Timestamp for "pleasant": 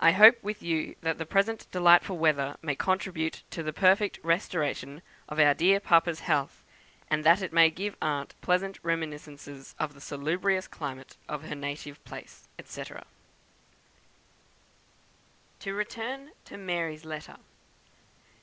8.40-8.78